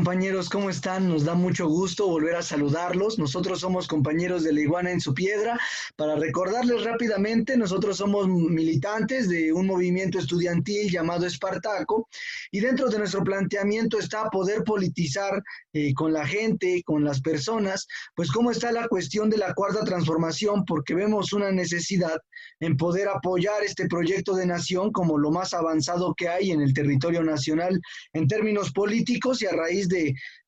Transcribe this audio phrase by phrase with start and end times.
[0.00, 1.10] compañeros, ¿cómo están?
[1.10, 3.18] Nos da mucho gusto volver a saludarlos.
[3.18, 5.60] Nosotros somos compañeros de la iguana en su piedra.
[5.94, 12.08] Para recordarles rápidamente, nosotros somos militantes de un movimiento estudiantil llamado Espartaco
[12.50, 15.42] y dentro de nuestro planteamiento está poder politizar
[15.74, 19.84] eh, con la gente, con las personas, pues cómo está la cuestión de la cuarta
[19.84, 22.18] transformación, porque vemos una necesidad
[22.60, 26.72] en poder apoyar este proyecto de nación como lo más avanzado que hay en el
[26.72, 27.78] territorio nacional
[28.14, 29.99] en términos políticos y a raíz de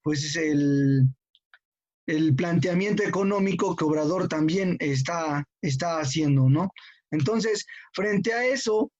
[0.02, 1.08] pues el,
[2.06, 6.70] el planteamiento económico que Obrador también está, está haciendo, ¿no?
[7.10, 8.90] Entonces, frente a eso,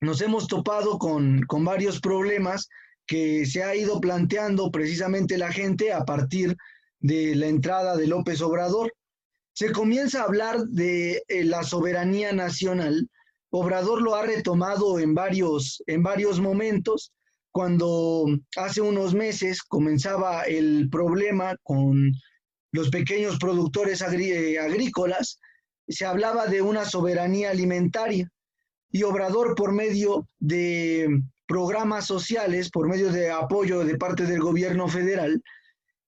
[0.00, 2.68] nos hemos topado con, con varios problemas
[3.06, 6.56] que se ha ido planteando precisamente la gente a partir
[7.00, 8.92] de la entrada de López Obrador.
[9.54, 13.08] Se comienza a hablar de eh, la soberanía nacional.
[13.50, 17.12] Obrador lo ha retomado en varios, en varios momentos
[17.52, 22.12] cuando hace unos meses comenzaba el problema con
[22.72, 25.38] los pequeños productores eh, agrícolas,
[25.86, 28.28] se hablaba de una soberanía alimentaria
[28.90, 34.88] y Obrador por medio de programas sociales, por medio de apoyo de parte del gobierno
[34.88, 35.42] federal,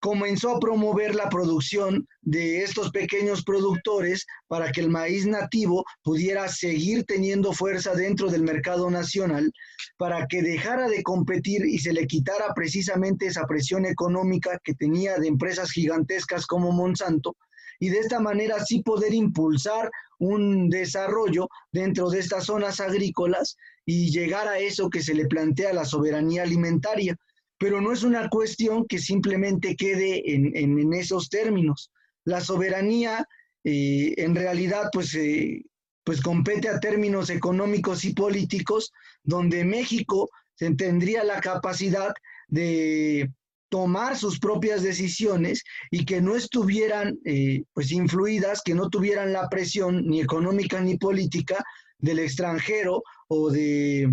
[0.04, 6.46] comenzó a promover la producción de estos pequeños productores para que el maíz nativo pudiera
[6.48, 9.50] seguir teniendo fuerza dentro del mercado nacional,
[9.96, 15.16] para que dejara de competir y se le quitara precisamente esa presión económica que tenía
[15.16, 17.34] de empresas gigantescas como Monsanto,
[17.80, 23.56] y de esta manera sí poder impulsar un desarrollo dentro de estas zonas agrícolas
[23.86, 27.16] y llegar a eso que se le plantea la soberanía alimentaria
[27.64, 31.90] pero no es una cuestión que simplemente quede en, esos términos.
[32.26, 33.26] La soberanía
[33.64, 35.64] eh, en realidad pues, eh,
[36.04, 38.92] pues compete a términos económicos y políticos,
[39.22, 40.28] donde México
[40.76, 42.12] tendría la capacidad
[42.48, 43.32] de
[43.70, 49.48] tomar sus propias decisiones y que no estuvieran eh, pues influidas, que no tuvieran la
[49.48, 51.64] presión ni económica ni política
[51.96, 54.12] del extranjero o de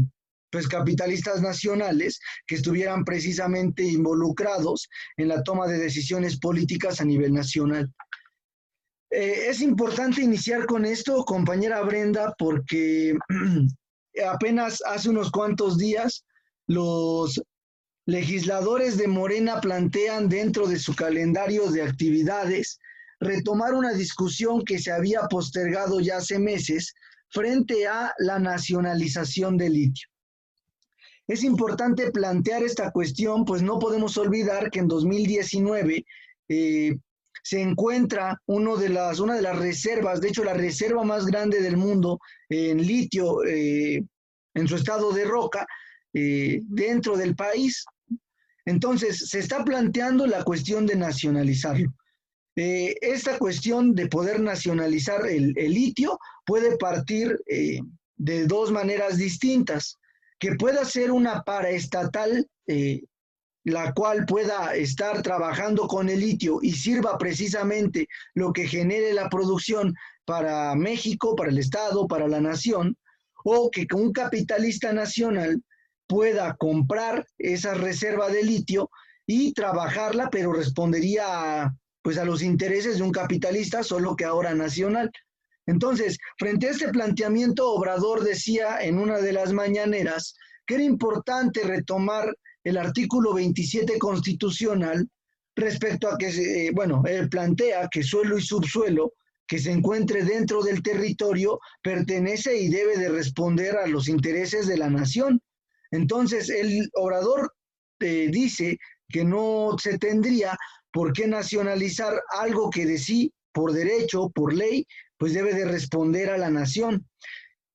[0.52, 7.34] pues capitalistas nacionales que estuvieran precisamente involucrados en la toma de decisiones políticas a nivel
[7.34, 7.92] nacional.
[9.10, 13.16] Eh, es importante iniciar con esto, compañera Brenda, porque
[14.30, 16.26] apenas hace unos cuantos días
[16.68, 17.42] los
[18.06, 22.80] legisladores de Morena plantean dentro de su calendario de actividades
[23.20, 26.94] retomar una discusión que se había postergado ya hace meses
[27.30, 30.10] frente a la nacionalización del litio.
[31.28, 36.06] Es importante plantear esta cuestión, pues no podemos olvidar que en 2019
[36.50, 36.98] eh,
[37.44, 42.86] se encuentra una de las reservas, de hecho la reserva más grande del mundo en
[42.86, 44.04] litio eh,
[44.54, 45.66] en su estado de roca
[46.14, 47.86] eh, dentro del país.
[48.66, 51.94] Entonces, se está planteando la cuestión de nacionalizarlo.
[52.56, 60.01] esta cuestión de poder nacionalizar el litio puede partir de dos maneras distintas
[60.42, 63.04] que pueda ser una paraestatal, eh,
[63.64, 69.30] la cual pueda estar trabajando con el litio y sirva precisamente lo que genere la
[69.30, 69.94] producción
[70.26, 72.98] para México, para el Estado, para la nación,
[73.44, 75.62] o que un capitalista nacional
[76.08, 78.90] pueda comprar esa reserva de litio
[79.28, 85.12] y trabajarla, pero respondería pues a los intereses de un capitalista, solo que ahora nacional.
[85.68, 90.36] Entonces, frente a este planteamiento, Obrador decía en una de las mañaneras
[90.66, 92.34] que era importante retomar
[92.64, 95.08] el artículo 27 constitucional
[95.56, 99.14] respecto a que, eh, bueno, él plantea que suelo y subsuelo
[99.48, 104.78] que se encuentre dentro del territorio pertenece y debe de responder a los intereses de
[104.78, 105.42] la nación.
[105.92, 107.54] Entonces, el orador
[108.00, 108.78] eh, dice
[109.10, 110.58] que no se tendría
[110.92, 114.88] por qué nacionalizar algo que de sí, por derecho, por ley,
[115.22, 117.08] pues debe de responder a la nación.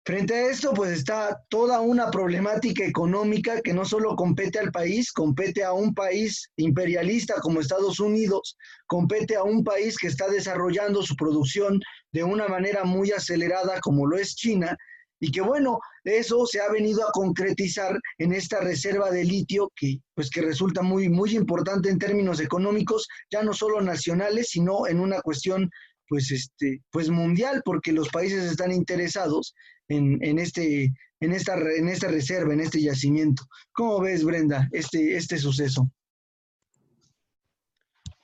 [0.04, 5.12] Frente a esto, pues está toda una problemática económica que no solo compete al país,
[5.12, 8.56] compete a un país imperialista como Estados Unidos,
[8.88, 11.78] compete a un país que está desarrollando su producción
[12.10, 14.76] de una manera muy acelerada como lo es China,
[15.20, 20.00] y que bueno, eso se ha venido a concretizar en esta reserva de litio que
[20.14, 24.98] pues que resulta muy muy importante en términos económicos, ya no solo nacionales, sino en
[24.98, 25.70] una cuestión
[26.08, 29.54] pues, este, pues mundial, porque los países están interesados
[29.88, 33.44] en, en, este, en, esta, en esta reserva, en este yacimiento.
[33.72, 35.90] ¿Cómo ves, Brenda, este, este suceso?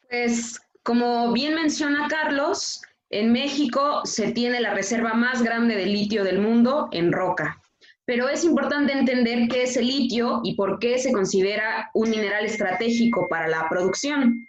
[0.08, 6.24] Pues, como bien menciona Carlos, en México se tiene la reserva más grande de litio
[6.24, 7.58] del mundo en Roca.
[8.04, 12.44] pero es importante entender qué es el litio y por qué se considera un mineral
[12.44, 14.46] estratégico para la producción.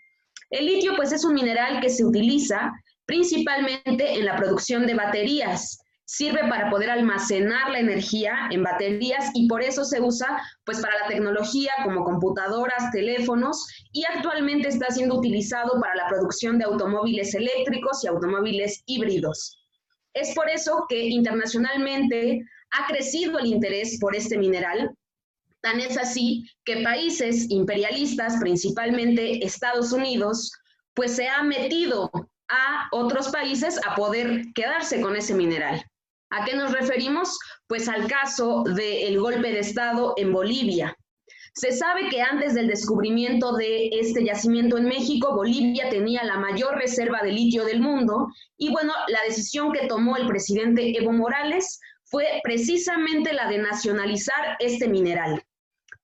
[0.50, 2.74] El litio pues es un mineral que se utiliza
[3.06, 5.80] principalmente en la producción de baterías.
[6.06, 11.00] Sirve para poder almacenar la energía en baterías y por eso se usa pues para
[11.00, 17.34] la tecnología como computadoras, teléfonos y actualmente está siendo utilizado para la producción de automóviles
[17.34, 19.58] eléctricos y automóviles híbridos.
[20.14, 24.96] Es por eso que internacionalmente ha crecido el interés por este mineral.
[25.62, 30.52] Tan es así que países imperialistas, principalmente Estados Unidos,
[30.94, 32.12] pues se ha metido
[32.54, 35.84] a otros países a poder quedarse con ese mineral.
[36.30, 37.38] ¿A qué nos referimos?
[37.68, 40.96] Pues al caso del golpe de Estado en Bolivia.
[41.56, 46.76] Se sabe que antes del descubrimiento de este yacimiento en México, Bolivia tenía la mayor
[46.76, 48.28] reserva de litio del mundo
[48.58, 54.58] y bueno, la decisión que tomó el presidente Evo Morales fue precisamente la de nacionalizar
[54.60, 55.44] este mineral.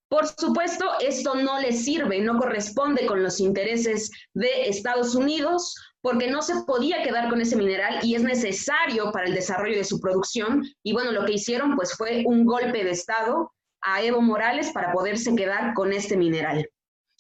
[0.09, 6.29] Por supuesto, esto no le sirve, no corresponde con los intereses de Estados Unidos, porque
[6.29, 9.99] no se podía quedar con ese mineral y es necesario para el desarrollo de su
[9.99, 10.63] producción.
[10.83, 13.51] Y bueno, lo que hicieron pues fue un golpe de Estado
[13.81, 16.69] a Evo Morales para poderse quedar con este mineral.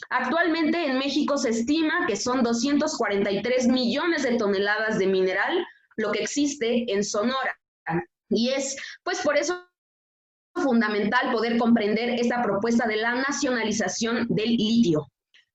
[0.09, 5.65] Actualmente en México se estima que son 243 millones de toneladas de mineral
[5.97, 7.59] lo que existe en Sonora.
[8.29, 9.65] Y es pues por eso
[10.55, 15.07] fundamental poder comprender esta propuesta de la nacionalización del litio.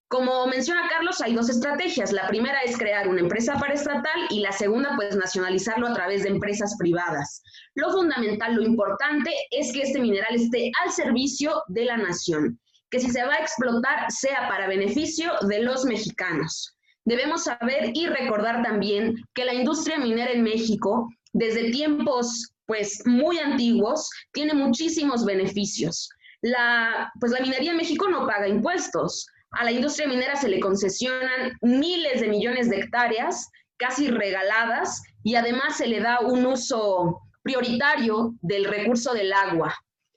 [0.09, 2.13] Como menciona Carlos, hay dos estrategias.
[2.13, 6.29] La primera es crear una empresa paraestatal y la segunda, pues, nacionalizarlo a través de
[6.29, 7.43] empresas privadas.
[7.75, 12.61] Lo fundamental, lo importante es que este mineral esté al servicio de la nación,
[12.91, 16.77] que si se va a explotar sea para beneficio de los mexicanos.
[17.05, 23.39] Debemos saber y recordar también que la industria minera en México, desde tiempos pues muy
[23.39, 26.09] antiguos, tiene muchísimos beneficios.
[26.41, 29.27] La, pues la minería en México no paga impuestos.
[29.57, 35.37] A la industria minera se le concesionan miles de millones de hectáreas, casi regaladas, y
[35.37, 39.75] además se le da un uso prioritario del recurso del agua.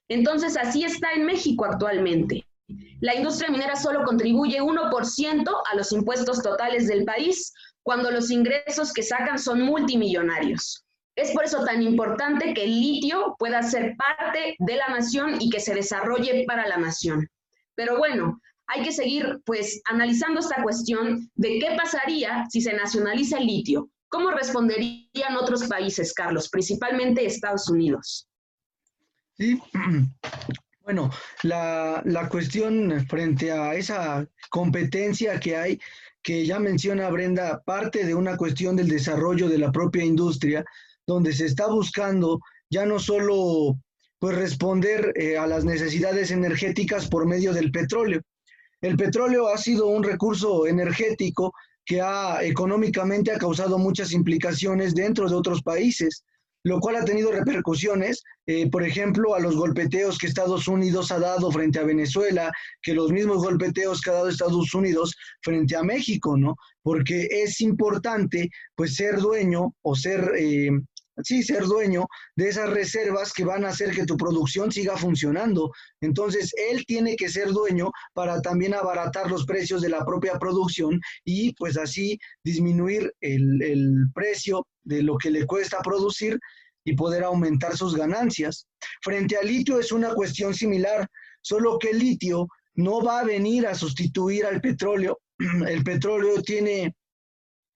[0.10, 2.46] Entonces, así está en México actualmente.
[3.02, 7.54] La industria minera solo contribuye 1% a los impuestos totales del país,
[7.84, 10.84] cuando los ingresos que sacan son multimillonarios.
[11.16, 15.50] Es por eso tan importante que el litio pueda ser parte de la nación y
[15.50, 17.28] que se desarrolle para la nación.
[17.76, 23.38] Pero bueno, hay que seguir pues analizando esta cuestión de qué pasaría si se nacionaliza
[23.38, 23.90] el litio.
[24.10, 28.28] ¿Cómo responderían otros países, Carlos, principalmente Estados Unidos?
[29.38, 29.62] Sí,
[30.84, 31.10] bueno,
[31.44, 35.80] la, la cuestión frente a esa competencia que hay,
[36.22, 40.64] que ya menciona Brenda, parte de una cuestión del desarrollo de la propia industria,
[41.06, 42.40] donde se está buscando
[42.70, 43.78] ya no solo
[44.20, 48.22] pues responder eh, a las necesidades energéticas por medio del petróleo,
[48.82, 51.54] el petróleo ha sido un recurso energético
[51.86, 56.24] que ha económicamente ha causado muchas implicaciones dentro de otros países,
[56.64, 61.20] lo cual ha tenido repercusiones, eh, por ejemplo, a los golpeteos que Estados Unidos ha
[61.20, 65.84] dado frente a Venezuela, que los mismos golpeteos que ha dado Estados Unidos frente a
[65.84, 66.56] México, ¿no?
[66.82, 70.72] Porque es importante, pues, ser dueño o ser eh,
[71.24, 75.72] sí, ser dueño de esas reservas que van a hacer que tu producción siga funcionando.
[76.02, 81.00] Entonces, él tiene que ser dueño para también abaratar los precios de la propia producción
[81.24, 86.40] y pues así disminuir el, el precio de lo que le cuesta producir
[86.84, 88.68] y poder aumentar sus ganancias.
[89.02, 91.08] Frente al litio es una cuestión similar,
[91.42, 95.20] solo que el litio no va a venir a sustituir al petróleo.
[95.68, 96.96] El petróleo tiene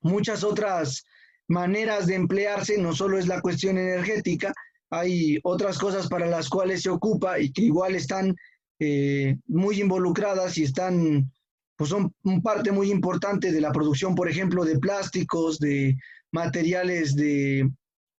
[0.01, 1.03] muchas otras
[1.51, 4.53] maneras de emplearse, no solo es la cuestión energética,
[4.89, 8.35] hay otras cosas para las cuales se ocupa y que igual están
[8.79, 11.31] eh, muy involucradas y están,
[11.75, 15.97] pues son parte muy importante de la producción, por ejemplo, de plásticos, de
[16.31, 17.69] materiales de,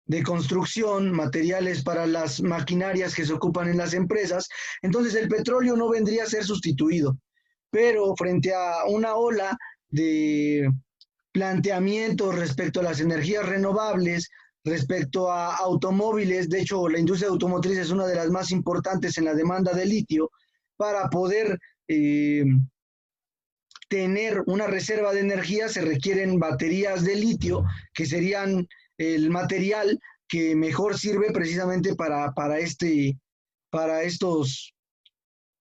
[0.06, 4.48] de construcción, materiales para las maquinarias que se ocupan en las empresas.
[4.82, 7.18] Entonces el petróleo no vendría a ser sustituido,
[7.70, 9.56] pero frente a una ola
[9.88, 10.70] de
[11.32, 14.30] planteamientos respecto a las energías renovables,
[14.64, 16.48] respecto a automóviles.
[16.48, 19.86] De hecho, la industria automotriz es una de las más importantes en la demanda de
[19.86, 20.30] litio
[20.76, 21.58] para poder
[21.88, 22.44] eh,
[23.88, 30.56] tener una reserva de energía se requieren baterías de litio, que serían el material que
[30.56, 33.18] mejor sirve precisamente para, para, este,
[33.68, 34.72] para estos,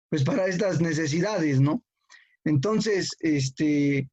[0.08, 1.82] pues para estas necesidades, ¿no?
[2.44, 4.08] Entonces, este,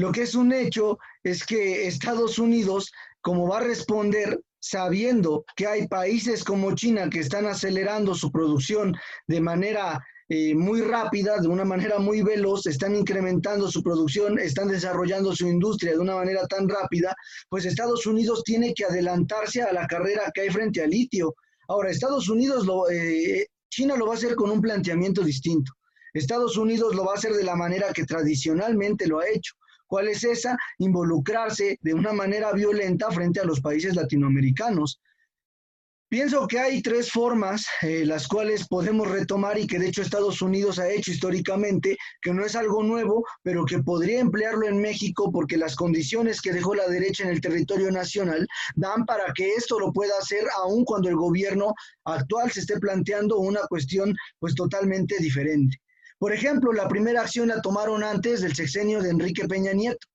[0.00, 2.90] lo que es un hecho es que Estados Unidos,
[3.20, 8.94] como va a responder sabiendo que hay países como China que están acelerando su producción
[9.26, 14.68] de manera eh, muy rápida, de una manera muy veloz, están incrementando su producción, están
[14.68, 17.14] desarrollando su industria de una manera tan rápida,
[17.48, 21.34] pues Estados Unidos tiene que adelantarse a la carrera que hay frente al litio.
[21.68, 25.72] Ahora, Estados Unidos, lo, eh, China lo va a hacer con un planteamiento distinto.
[26.14, 29.54] Estados Unidos lo va a hacer de la manera que tradicionalmente lo ha hecho.
[29.90, 30.56] ¿Cuál es esa?
[30.78, 35.00] Involucrarse de una manera violenta frente a los países latinoamericanos.
[36.08, 40.42] Pienso que hay tres formas eh, las cuales podemos retomar y que de hecho Estados
[40.42, 45.32] Unidos ha hecho históricamente, que no es algo nuevo, pero que podría emplearlo en México
[45.32, 49.80] porque las condiciones que dejó la derecha en el territorio nacional dan para que esto
[49.80, 55.18] lo pueda hacer aun cuando el gobierno actual se esté planteando una cuestión pues totalmente
[55.18, 55.80] diferente.
[56.20, 60.06] Por ejemplo, la primera acción la tomaron antes del sexenio de Enrique Peña Nieto.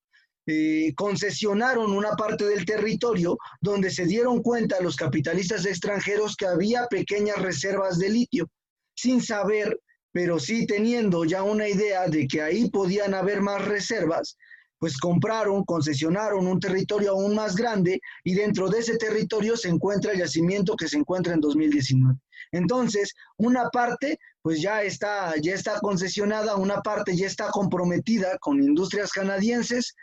[0.46, 6.86] Eh, concesionaron una parte del territorio donde se dieron cuenta los capitalistas extranjeros que había
[6.86, 8.48] pequeñas reservas de litio,
[8.96, 9.80] sin saber,
[10.12, 14.38] pero sí teniendo ya una idea de que ahí podían haber más reservas,
[14.78, 20.12] pues compraron, concesionaron un territorio aún más grande y dentro de ese territorio se encuentra
[20.12, 22.20] el yacimiento que se encuentra en 2019.
[22.52, 28.62] Entonces, una parte pues ya está, ya está concesionada, una parte ya está comprometida con
[28.62, 29.96] industrias canadienses,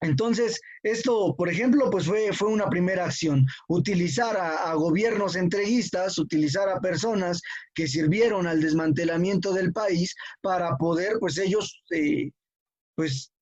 [0.00, 6.68] entonces, esto, por ejemplo, pues fue, fue una primera acción, utilizar a, gobiernos entreguistas, utilizar
[6.68, 7.42] a personas
[7.74, 12.30] que sirvieron al desmantelamiento del país para poder, pues ellos, eh,
[12.94, 13.32] pues,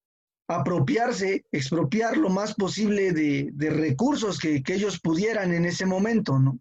[0.49, 6.59] apropiarse, expropiar lo más posible de, recursos que, que, ellos pudieran en ese momento, ¿no?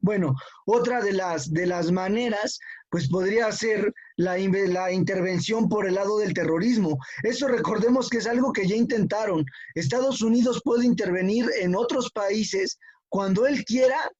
[0.00, 0.34] Bueno,
[0.66, 2.58] otra de las, de las maneras
[2.90, 6.98] pues podría ser la, la, intervención por el lado del terrorismo.
[7.22, 9.44] Eso recordemos que es algo que ya intentaron.
[9.74, 12.78] Estados Unidos puede intervenir en otros países
[13.08, 14.10] cuando él quiera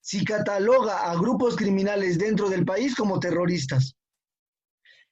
[0.00, 3.94] si cataloga a grupos criminales dentro del país como terroristas.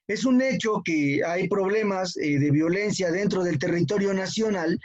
[0.07, 4.79] Es un hecho que hay problemas eh, de violencia dentro del territorio nacional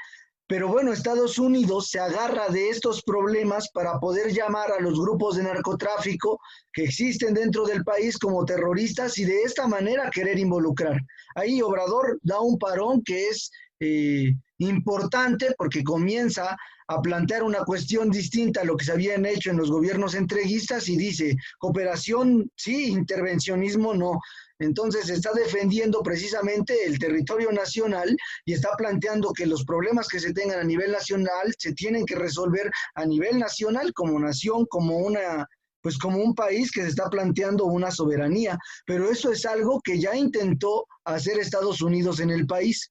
[0.48, 5.36] pero bueno, Estados Unidos se agarra de estos problemas para poder llamar a los grupos
[5.36, 6.40] de narcotráfico
[6.72, 11.02] que existen dentro del país como terroristas y de esta manera querer involucrar.
[11.36, 13.52] Ahí Obrador da un parón que es
[13.82, 16.56] eh, importante porque comienza
[16.88, 20.88] a plantear una cuestión distinta a lo que se habían hecho en los gobiernos entreguistas
[20.88, 24.20] y dice, cooperación sí, intervencionismo no.
[24.60, 30.34] Entonces está defendiendo precisamente el territorio nacional y está planteando que los problemas que se
[30.34, 35.48] tengan a nivel nacional se tienen que resolver a nivel nacional como nación, como una
[35.82, 40.00] pues como un país que se está planteando una soberanía, pero eso es algo que
[40.00, 42.90] ya intentó hacer Estados Unidos en el país.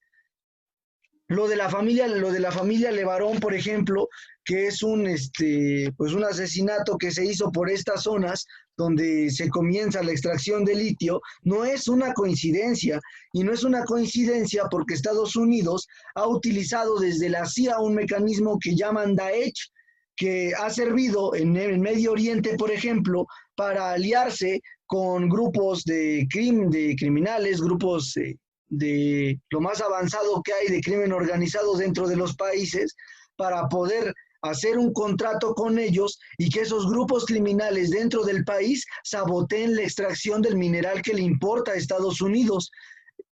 [1.29, 4.07] Lo de la familia, lo de la familia Levarón, por ejemplo,
[4.45, 8.45] que es un este, pues un asesinato que se hizo por estas zonas
[8.77, 13.01] donde se comienza la extracción de litio, no es una coincidencia.
[13.33, 18.57] Y no es una coincidencia porque Estados Unidos ha utilizado desde la CIA un mecanismo
[18.59, 19.71] que llaman Daesh,
[20.15, 26.95] que ha servido en el Medio Oriente, por ejemplo, para aliarse con grupos de, de
[26.97, 28.37] criminales, grupos eh,
[28.69, 32.95] de lo más avanzado que hay de crimen organizado dentro de los países
[33.35, 38.85] para poder hacer un contrato con ellos y que esos grupos criminales dentro del país
[39.03, 42.71] saboteen la extracción del mineral que le importa a Estados Unidos.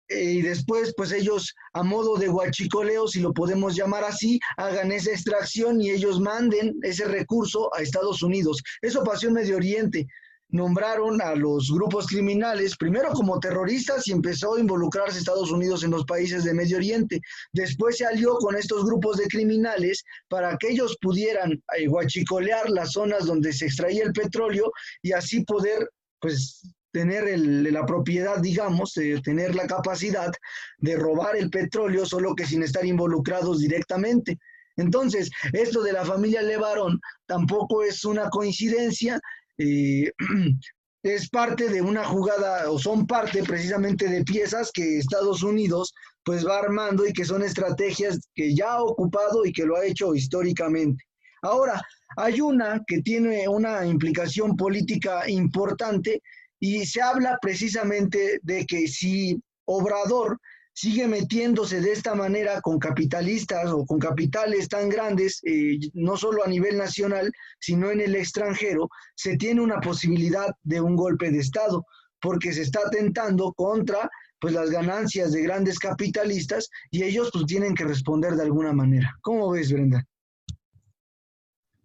[0.09, 4.91] Eh, y después, pues ellos, a modo de guachicoleo, si lo podemos llamar así, hagan
[4.91, 8.61] esa extracción y ellos manden ese recurso a Estados Unidos.
[8.81, 10.07] Eso pasó en Medio Oriente
[10.51, 15.91] nombraron a los grupos criminales, primero como terroristas y empezó a involucrarse Estados Unidos en
[15.91, 17.19] los países de Medio Oriente.
[17.53, 22.91] Después se alió con estos grupos de criminales para que ellos pudieran eh, guachicolear las
[22.91, 25.89] zonas donde se extraía el petróleo y así poder,
[26.19, 30.31] pues, tener la propiedad, digamos, de tener la capacidad
[30.79, 34.37] de robar el petróleo, solo que sin estar involucrados directamente.
[34.77, 39.19] Entonces, esto de la familia Levarón tampoco es una coincidencia,
[41.03, 46.45] es parte de una jugada o son parte precisamente de piezas que Estados Unidos pues
[46.45, 50.13] va armando y que son estrategias que ya ha ocupado y que lo ha hecho
[50.13, 51.03] históricamente.
[51.41, 51.81] Ahora,
[52.17, 56.21] hay una que tiene una implicación política importante
[56.59, 60.37] y se habla precisamente de que si Obrador
[60.73, 66.43] sigue metiéndose de esta manera con capitalistas o con capitales tan grandes, eh, no solo
[66.43, 71.39] a nivel nacional, sino en el extranjero, se tiene una posibilidad de un golpe de
[71.39, 71.85] Estado,
[72.19, 74.09] porque se está atentando contra
[74.39, 79.15] pues las ganancias de grandes capitalistas y ellos pues tienen que responder de alguna manera.
[79.21, 80.05] ¿Cómo ves, Brenda?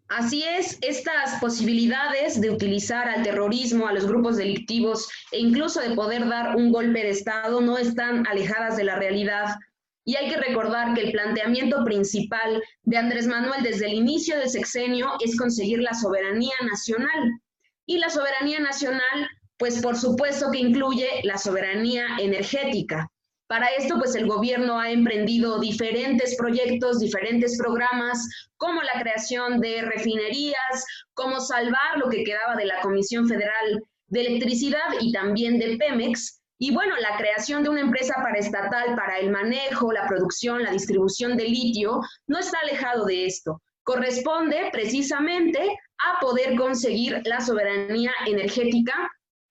[0.08, 5.96] Así es, estas posibilidades de utilizar al terrorismo, a los grupos delictivos e incluso de
[5.96, 9.56] poder dar un golpe de Estado no están alejadas de la realidad.
[10.04, 14.48] Y hay que recordar que el planteamiento principal de Andrés Manuel desde el inicio del
[14.48, 17.40] sexenio es conseguir la soberanía nacional.
[17.84, 23.10] Y la soberanía nacional, pues por supuesto que incluye la soberanía energética.
[23.48, 29.82] Para esto, pues el gobierno ha emprendido diferentes proyectos, diferentes programas, como la creación de
[29.82, 30.84] refinerías,
[31.14, 36.40] como salvar lo que quedaba de la Comisión Federal de Electricidad y también de Pemex.
[36.58, 41.36] Y bueno, la creación de una empresa paraestatal para el manejo, la producción, la distribución
[41.36, 43.62] de litio no está alejado de esto.
[43.84, 45.60] Corresponde precisamente
[45.98, 49.08] a poder conseguir la soberanía energética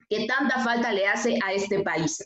[0.10, 2.18] que tanta falta le hace a este país.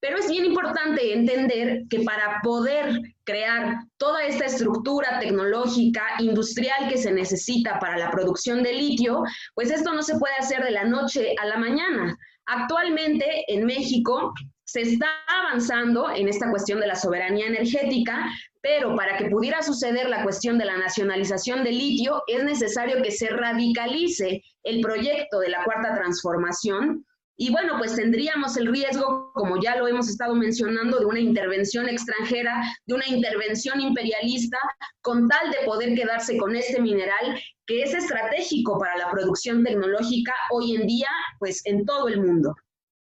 [0.00, 6.98] Pero es bien importante entender que para poder crear toda esta estructura tecnológica, industrial que
[6.98, 9.22] se necesita para la producción de litio,
[9.54, 12.16] pues esto no se puede hacer de la noche a la mañana.
[12.46, 14.32] Actualmente en México
[14.64, 18.26] se está avanzando en esta cuestión de la soberanía energética,
[18.60, 23.12] pero para que pudiera suceder la cuestión de la nacionalización del litio, es necesario que
[23.12, 27.05] se radicalice el proyecto de la cuarta transformación
[27.38, 31.88] y bueno, pues tendríamos el riesgo, como ya lo hemos estado mencionando, de una intervención
[31.88, 34.58] extranjera, de una intervención imperialista,
[35.02, 40.32] con tal de poder quedarse con este mineral que es estratégico para la producción tecnológica
[40.50, 42.54] hoy en día, pues en todo el mundo.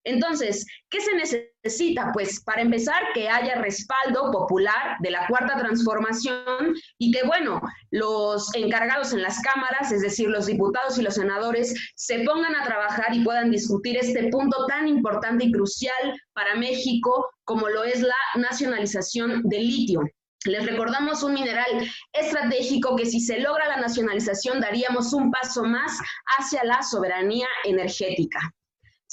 [0.05, 2.11] Entonces, ¿qué se necesita?
[2.13, 8.53] Pues para empezar, que haya respaldo popular de la cuarta transformación y que, bueno, los
[8.55, 13.13] encargados en las cámaras, es decir, los diputados y los senadores, se pongan a trabajar
[13.13, 18.15] y puedan discutir este punto tan importante y crucial para México como lo es la
[18.35, 20.01] nacionalización del litio.
[20.45, 25.97] Les recordamos un mineral estratégico que si se logra la nacionalización daríamos un paso más
[26.37, 28.53] hacia la soberanía energética.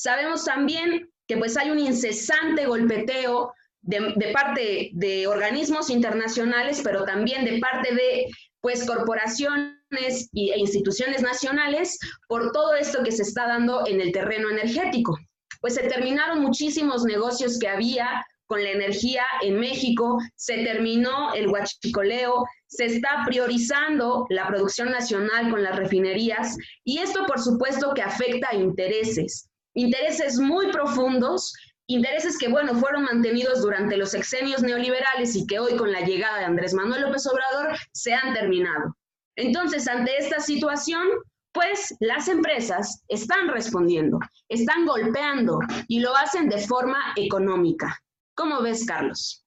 [0.02, 7.44] Sabemos también que pues hay un incesante golpeteo de, parte de organismos internacionales, pero también
[7.44, 8.26] de parte de
[8.62, 14.48] pues corporaciones e instituciones nacionales por todo esto que se está dando en el terreno
[14.48, 15.18] energético.
[15.60, 21.48] Pues se terminaron muchísimos negocios que había con la energía en México, se terminó el
[21.48, 28.00] huachicoleo, se está priorizando la producción nacional con las refinerías y esto por supuesto que
[28.00, 31.52] afecta a intereses intereses muy profundos,
[31.86, 36.38] intereses que, bueno, fueron mantenidos durante los sexenios neoliberales y que hoy con la llegada
[36.38, 38.96] de Andrés Manuel López Obrador se han terminado.
[39.36, 41.06] Entonces, ante esta situación,
[41.52, 47.98] pues las empresas están respondiendo, están golpeando y lo hacen de forma económica.
[48.34, 49.44] ¿Cómo ves, Carlos?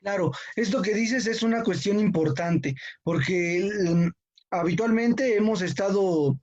[0.00, 4.08] Claro, esto que dices es una cuestión importante, porque mm,
[4.50, 6.36] habitualmente hemos estado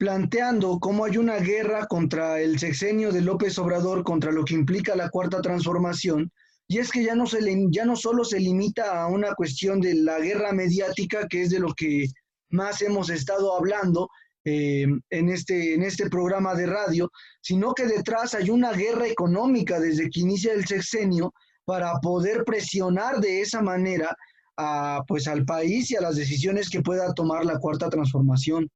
[0.00, 4.96] planteando cómo hay una guerra contra el sexenio de López Obrador, contra lo que implica
[4.96, 6.32] la cuarta transformación,
[6.66, 9.92] y es que ya no, se ya no solo se limita a una cuestión de
[9.92, 12.06] la guerra mediática, que es de lo que
[12.48, 14.08] más hemos estado hablando
[14.46, 17.10] eh, en, este, en este programa de radio,
[17.42, 21.34] sino que detrás hay una guerra económica desde que inicia el sexenio
[21.66, 24.16] para poder presionar de esa manera
[24.56, 28.66] a, pues, al país y a las decisiones que pueda tomar la cuarta transformación.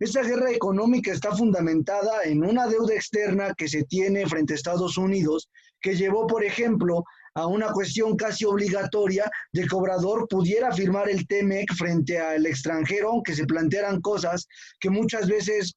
[0.00, 4.98] Esta guerra económica está fundamentada en una deuda externa que se tiene frente a Estados
[4.98, 5.48] Unidos,
[5.80, 7.04] que llevó, por ejemplo,
[7.34, 13.10] a una cuestión casi obligatoria de que Obrador pudiera firmar el TEMEC frente al extranjero,
[13.10, 14.46] aunque se plantearan cosas
[14.80, 15.74] que muchas veces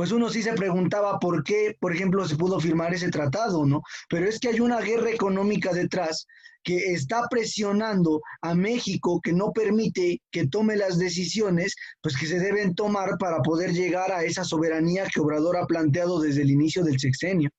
[0.00, 3.82] pues uno sí se preguntaba por qué, por ejemplo, se pudo firmar ese tratado, ¿no?
[4.08, 6.26] Pero es que hay una guerra económica detrás
[6.62, 12.38] que está presionando a México, que no permite que tome las decisiones, pues que se
[12.38, 16.82] deben tomar para poder llegar a esa soberanía que Obrador ha planteado desde el inicio
[16.82, 17.50] del sexenio.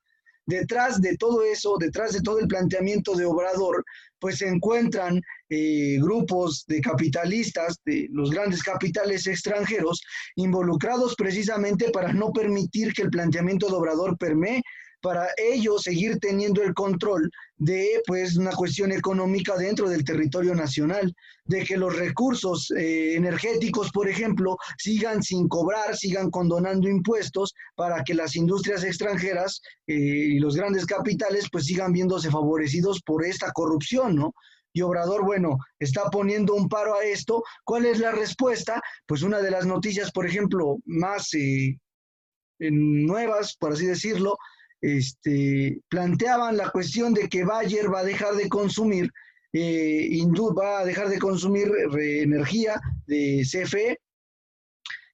[0.48, 3.86] Detrás de todo eso, detrás de todo el planteamiento de Obrador,
[4.18, 5.22] pues se encuentran
[5.54, 10.02] eh, grupos de capitalistas, de los grandes capitales extranjeros,
[10.38, 14.18] involucrados precisamente para no permitir que el planteamiento de Obrador
[15.02, 21.14] para ellos seguir teniendo el control de pues una cuestión económica dentro del territorio nacional,
[21.46, 28.04] de que los recursos eh, energéticos, por ejemplo, sigan sin cobrar, sigan condonando impuestos para
[28.04, 33.52] que las industrias extranjeras eh, y los grandes capitales pues sigan viéndose favorecidos por esta
[33.52, 34.34] corrupción, ¿no?
[34.74, 37.44] Y Obrador, bueno, está poniendo un paro a esto.
[37.64, 38.82] ¿Cuál es la respuesta?
[39.06, 41.78] Pues una de las noticias, por ejemplo, más eh,
[42.60, 44.38] nuevas, por así decirlo,
[44.82, 49.12] este, planteaban la cuestión de que Bayer va a dejar de consumir,
[49.54, 50.10] eh,
[50.58, 54.00] va a dejar de consumir energía de CFE.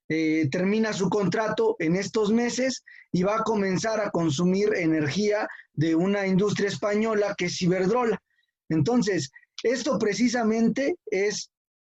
[0.10, 5.96] Eh, termina su contrato en estos meses y va a comenzar a consumir energía de
[5.96, 8.22] una industria española que es Iberdrola.
[8.70, 9.32] Entonces,
[9.64, 11.50] esto precisamente es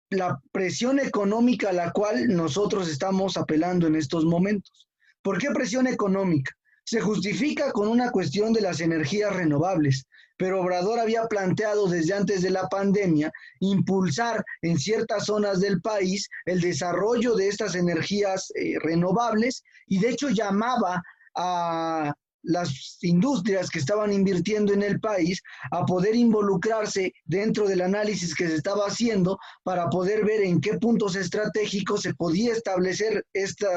[0.10, 4.88] la presión económica a la cual nosotros estamos apelando en estos momentos.
[5.21, 6.51] ¿Por qué presión económica?
[6.84, 10.06] Se justifica con una cuestión de las energías renovables,
[10.38, 16.30] pero Obrador había planteado desde antes de la pandemia impulsar en ciertas zonas del país
[16.45, 21.01] el desarrollo de estas energías eh, renovables y de hecho llamaba
[21.36, 22.13] a
[22.45, 28.47] las industrias que estaban invirtiendo en el país a poder involucrarse dentro del análisis que
[28.47, 33.69] se estaba haciendo para poder ver en qué puntos estratégicos se podía establecer esta,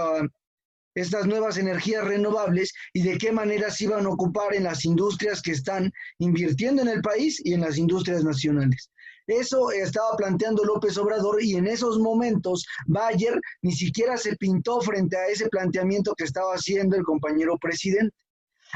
[0.95, 5.41] estas nuevas energías renovables y de qué manera se iban a ocupar en las industrias
[5.43, 8.91] que están invirtiendo en el país y en las industrias nacionales.
[9.27, 15.19] Eso estaba planteando López Obrador y en esos momentos Bayer ni siquiera se pintó frente
[15.19, 18.17] a ese planteamiento que estaba haciendo el compañero presidente.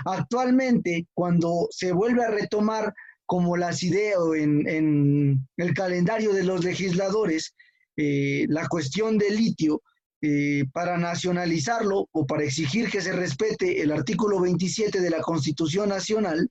[0.05, 2.93] Actualmente, cuando se vuelve a retomar
[3.27, 7.55] como las ideas en, en el calendario de los legisladores,
[7.97, 9.83] eh, la cuestión del litio,
[10.25, 15.89] eh, para nacionalizarlo o para exigir que se respete el artículo 27 de la Constitución
[15.89, 16.49] Nacional,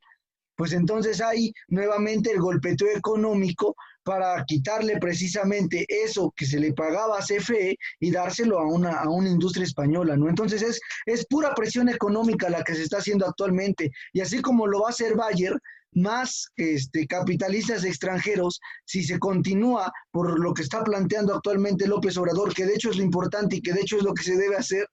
[0.57, 7.17] pues entonces hay nuevamente el golpeteo económico para quitarle precisamente eso que se le pagaba
[7.17, 10.29] a CFE y dárselo a una, a una industria española, ¿no?
[10.29, 13.91] Entonces es, es pura presión económica la que se está haciendo actualmente.
[14.13, 15.55] Y así como lo va a hacer Bayer,
[15.93, 22.53] más este, capitalistas extranjeros, si se continúa por lo que está planteando actualmente López Obrador,
[22.53, 24.55] que de hecho es lo importante y que de hecho es lo que se debe
[24.55, 24.87] hacer,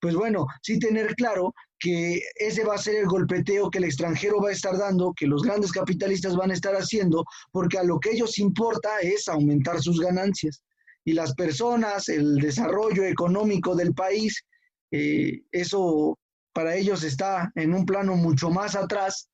[0.00, 4.40] pues bueno, sí tener claro que ese va a ser el golpeteo que el extranjero
[4.40, 8.00] va a estar dando, que los grandes capitalistas van a estar haciendo, porque a lo
[8.00, 10.62] que ellos importa es aumentar sus ganancias.
[11.04, 14.44] Y las personas, el desarrollo económico del país,
[14.90, 16.18] eh, eso
[16.52, 19.28] para ellos está en un plano mucho más atrás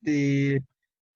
[0.00, 0.62] de,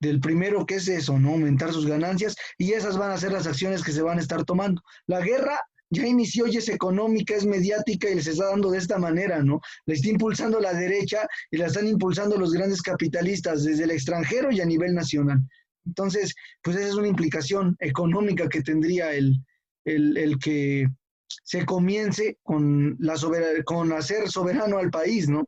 [0.00, 1.30] del primero que es eso, ¿no?
[1.30, 4.44] Aumentar sus ganancias y esas van a ser las acciones que se van a estar
[4.44, 4.82] tomando.
[5.06, 5.59] La guerra
[5.90, 9.61] ya inició y es económica, es mediática y les está dando de esta manera, ¿no?
[9.87, 14.51] La está impulsando la derecha y la están impulsando los grandes capitalistas desde el extranjero
[14.51, 15.40] y a nivel nacional.
[15.87, 19.40] Entonces, pues esa es una implicación económica que tendría el,
[19.85, 20.88] el, que
[21.44, 23.14] se comience con, la
[23.64, 25.46] con hacer soberano al país, ¿no?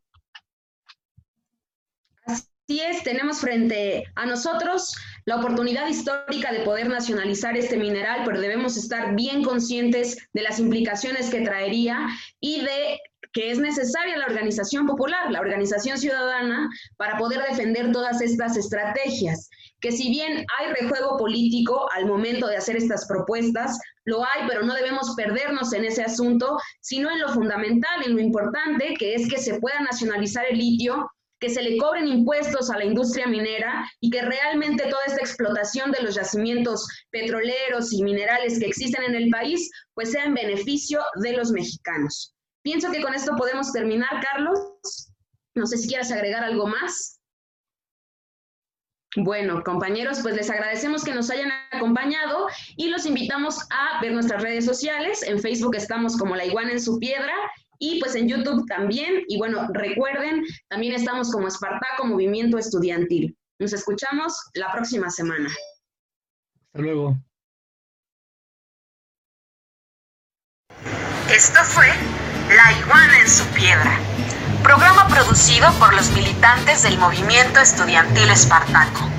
[2.70, 8.42] Así es, tenemos frente a nosotros la oportunidad histórica de poder nacionalizar este mineral, pero
[8.42, 12.08] debemos estar bien conscientes de las implicaciones que traería
[12.40, 13.00] y de
[13.32, 19.48] que es necesaria la organización popular, la organización ciudadana, para poder defender todas estas estrategias.
[19.80, 24.62] Que si bien hay rejuego político al momento de hacer estas propuestas, lo hay, pero
[24.62, 29.26] no debemos perdernos en ese asunto, sino en lo fundamental, en lo importante, que es
[29.26, 31.08] que se pueda nacionalizar el litio
[31.40, 35.90] que se le cobren impuestos a la industria minera y que realmente toda esta explotación
[35.92, 41.00] de los yacimientos petroleros y minerales que existen en el país, pues sea en beneficio
[41.22, 42.34] de los mexicanos.
[42.62, 44.58] Pienso que con esto podemos terminar, Carlos.
[45.54, 47.20] No sé si quieras agregar algo más.
[49.16, 52.46] Bueno, compañeros, pues les agradecemos que nos hayan acompañado
[52.76, 55.22] y los invitamos a ver nuestras redes sociales.
[55.22, 57.34] En Facebook estamos como La Iguana en su Piedra
[57.78, 59.22] y pues en YouTube también.
[59.28, 63.36] Y bueno, recuerden, también estamos como Espartaco Movimiento Estudiantil.
[63.58, 65.48] Nos escuchamos la próxima semana.
[65.48, 67.16] Hasta luego.
[71.30, 71.88] Esto fue
[72.48, 73.98] La iguana en su piedra,
[74.62, 79.17] programa producido por los militantes del movimiento estudiantil Espartaco.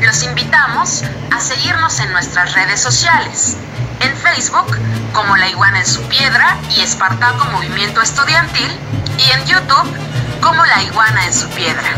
[0.00, 3.56] Los invitamos a seguirnos en nuestras redes sociales
[4.00, 4.76] en Facebook
[5.12, 8.70] como La Iguana en su Piedra y Espartaco Movimiento Estudiantil
[9.18, 11.90] y en YouTube como La Iguana en su Piedra.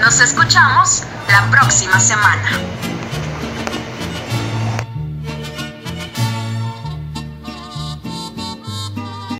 [0.00, 2.79] Nos escuchamos la próxima semana.